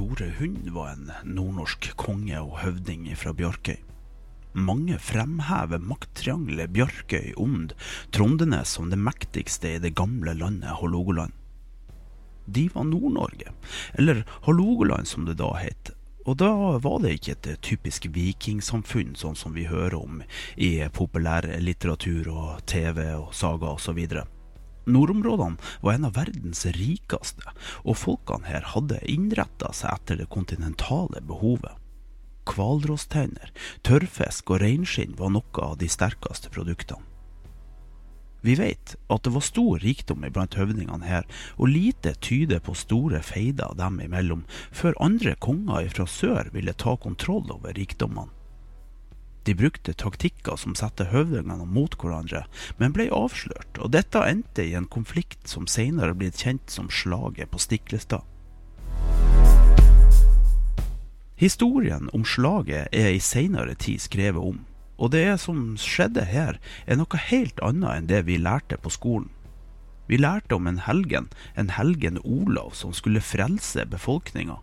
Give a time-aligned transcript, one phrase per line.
[0.00, 3.76] Tore Hund var en nordnorsk konge og høvding fra Bjarkøy.
[4.56, 11.36] Mange fremhever makttriangelet Bjarkøy-Ond-Trondenes som det mektigste i det gamle landet Hålogaland.
[12.48, 13.52] De var Nord-Norge,
[14.00, 15.92] eller Hålogaland som det da het.
[16.24, 16.48] Og da
[16.80, 20.24] var det ikke et typisk vikingsamfunn, sånn som vi hører om
[20.56, 24.00] i populærlitteratur og TV og saga osv.
[24.90, 31.22] Nordområdene var en av verdens rikeste, og folkene her hadde innretta seg etter det kontinentale
[31.26, 31.76] behovet.
[32.50, 33.52] Hvalrosstenner,
[33.86, 37.06] tørrfisk og reinskinn var noe av de sterkeste produktene.
[38.40, 41.26] Vi vet at det var stor rikdom iblant høvdingene her,
[41.60, 46.96] og lite tyder på store feider dem imellom, før andre konger fra sør ville ta
[46.96, 48.32] kontroll over rikdommene.
[49.44, 52.44] De brukte taktikker som satte høvdingene mot hverandre,
[52.76, 57.50] men ble avslørt, og dette endte i en konflikt som senere ble kjent som slaget
[57.52, 58.26] på Stiklestad.
[61.40, 64.58] Historien om slaget er i seinere tid skrevet om,
[65.00, 69.30] og det som skjedde her, er noe helt annet enn det vi lærte på skolen.
[70.10, 74.58] Vi lærte om en helgen, en helgen Olav, som skulle frelse befolkninga.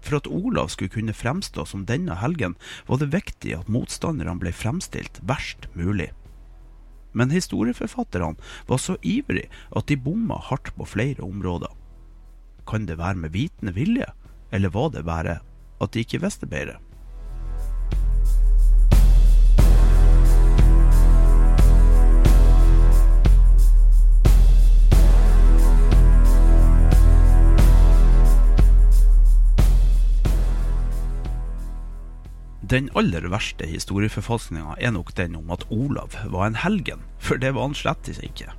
[0.00, 4.52] For at Olav skulle kunne fremstå som denne helgen, var det viktig at motstanderne ble
[4.54, 6.12] fremstilt verst mulig.
[7.12, 8.36] Men historieforfatterne
[8.68, 11.72] var så ivrige at de bomma hardt på flere områder.
[12.68, 14.06] Kan det være med vitende vilje,
[14.52, 15.38] eller var det bare
[15.80, 16.78] at de ikke visste bedre?
[32.68, 37.54] Den aller verste historieforfalskninga er nok den om at Olav var en helgen, for det
[37.56, 38.50] var han slett ikke.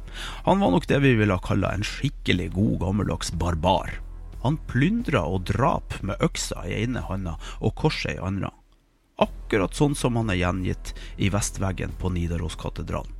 [0.47, 3.99] Han var nok det vi ville kalle en skikkelig god gammeldags barbar.
[4.41, 8.49] Han plyndra og drap med øksa i ene handa og korset i andre.
[9.21, 13.13] Akkurat sånn som han er gjengitt i vestveggen på Nidaroskatedralen.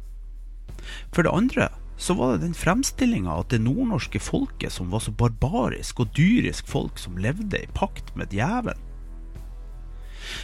[1.14, 1.70] For det andre
[2.02, 6.66] så var det den fremstillinga at det nordnorske folket som var så barbarisk og dyrisk
[6.72, 8.89] folk som levde i pakt med djevelen.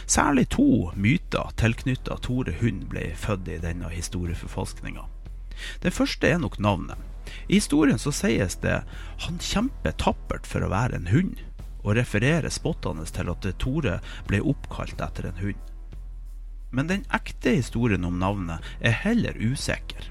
[0.06, 5.06] Særlig to myter tilknytta Tore Hund ble født i denne historieforfalskninga.
[5.82, 6.98] Den første er nok navnet.
[7.48, 8.80] I historien så sies det
[9.24, 11.38] han kjemper tappert for å være en hund,
[11.86, 15.72] og refererer spottende til at Tore ble oppkalt etter en hund.
[16.74, 20.10] Men den ekte historien om navnet er heller usikker.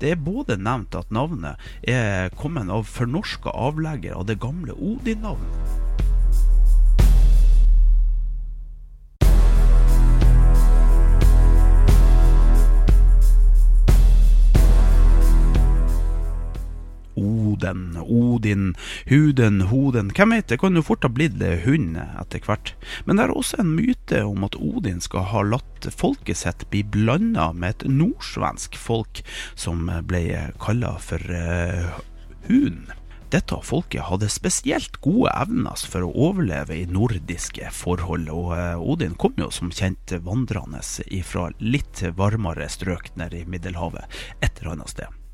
[0.00, 5.85] Det er både nevnt at navnet er kommet av fornorska avlegger av det gamle Odin-navnet.
[17.66, 18.74] Oden, Odin,
[19.06, 22.74] Huden, Hoden Hvem vet, det kan jo fort ha blitt hund etter hvert.
[23.06, 26.84] Men det er også en myte om at Odin skal ha latt folket sitt bli
[26.84, 29.22] blanda med et nordsvensk folk
[29.58, 31.98] som ble kalla for uh,
[32.46, 32.86] hun.
[33.34, 39.18] Dette folket hadde spesielt gode evner for å overleve i nordiske forhold, og uh, Odin
[39.18, 40.84] kom jo som kjent vandrende
[41.26, 44.06] fra litt varmere strøk nede i Middelhavet
[44.38, 45.25] et eller annet sted.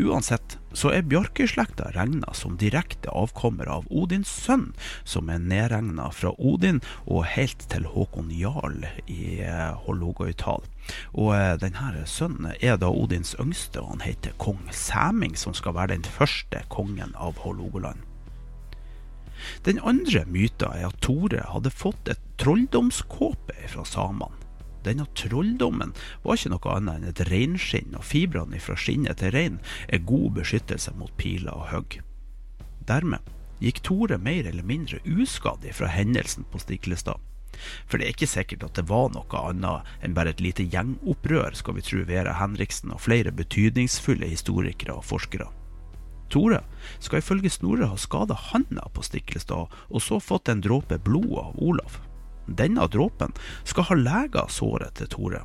[0.00, 4.70] Uansett så er Bjarkøy-slekta regna som direkte avkommer av Odins sønn,
[5.04, 9.42] som er nedregna fra Odin og helt til Håkon Jarl i
[9.84, 10.64] Hålogøytal.
[11.12, 15.76] Og eh, denne sønnen er da Odins yngste, og han heter kong Sæming, som skal
[15.76, 18.02] være den første kongen av Hålogaland.
[19.66, 24.41] Den andre myta er at Tore hadde fått et trolldomskåpe fra samene.
[24.82, 25.92] Denne trolldommen
[26.24, 30.32] var ikke noe annet enn et reinskinn, og fibrene fra skinnet til rein er god
[30.40, 32.00] beskyttelse mot piler og hugg.
[32.88, 33.22] Dermed
[33.62, 37.20] gikk Tore mer eller mindre uskadd fra hendelsen på Stiklestad.
[37.86, 41.54] For det er ikke sikkert at det var noe annet enn bare et lite gjengopprør,
[41.54, 45.46] skal vi tro Vera Henriksen og flere betydningsfulle historikere og forskere.
[46.32, 46.62] Tore
[46.98, 51.60] skal ifølge Snorre ha skada handa på Stiklestad, og så fått en dråpe blod av
[51.60, 52.00] Olav.
[52.46, 53.32] Denne dråpen
[53.64, 55.42] skal ha lega såret til Tore.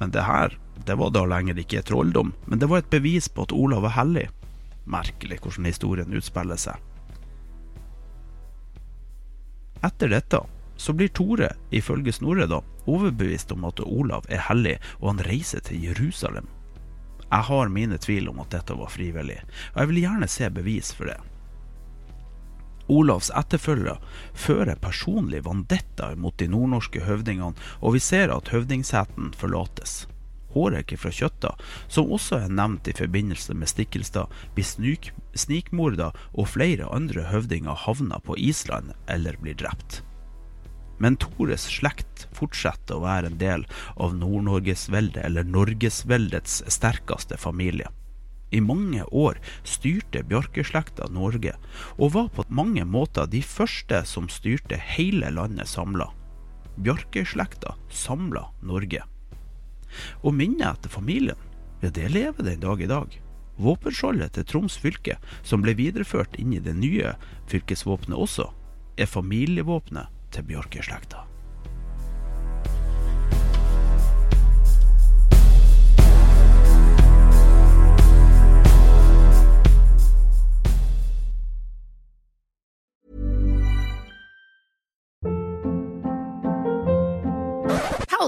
[0.00, 3.46] Men det her, det var da lenger ikke trolldom, men det var et bevis på
[3.46, 4.28] at Olav var hellig.
[4.84, 6.80] Merkelig hvordan historien utspiller seg.
[9.82, 10.40] Etter dette
[10.76, 12.58] så blir Tore, ifølge Snorre, da,
[12.90, 16.48] overbevist om at Olav er hellig, og han reiser til Jerusalem.
[17.28, 19.38] Jeg har mine tvil om at dette var frivillig,
[19.72, 21.20] og jeg vil gjerne se bevis for det.
[22.90, 23.98] Olavs etterfølgere
[24.34, 30.06] fører personlig vandetta mot de nordnorske høvdingene, og vi ser at høvdingshetten forlates.
[30.52, 31.54] Hårek fra Kjøtta,
[31.88, 37.86] som også er nevnt i forbindelse med Stikkelstad, blir snik snikmorda, og flere andre høvdinger
[37.86, 40.02] havner på Island eller blir drept.
[41.00, 43.64] Men Tores slekt fortsetter å være en del
[43.96, 47.88] av Nord-Norgesveldet, eller Norgesveldets sterkeste familie.
[48.52, 51.54] I mange år styrte Bjarkeslekta Norge,
[51.96, 56.10] og var på mange måter de første som styrte hele landet samla.
[56.76, 59.02] Bjarkeslekta samla Norge.
[60.20, 61.40] Og minnet etter familien,
[61.80, 63.18] ja, det lever den dag i dag.
[63.62, 67.16] Våpenskjoldet til Troms fylke, som ble videreført inn i det nye
[67.50, 68.48] fylkesvåpenet også,
[69.00, 71.31] er familievåpenet til bjørkeslekta.